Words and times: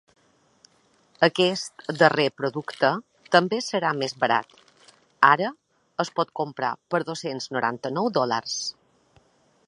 Aquest 1.25 1.83
darrer 1.97 2.23
producte 2.39 2.89
també 3.35 3.59
serà 3.65 3.91
més 3.99 4.15
barat: 4.23 4.55
ara 5.27 5.51
es 6.05 6.11
pot 6.21 6.31
comprar 6.41 6.71
per 6.95 7.01
dos-cents 7.11 7.49
noranta-nou 7.57 8.09
dòlars. 8.17 8.57